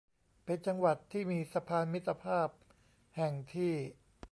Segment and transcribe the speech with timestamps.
[0.45, 2.49] เป็นจังหวัดที่มีสะพานมิตรภาพ
[3.17, 3.73] แห่งที่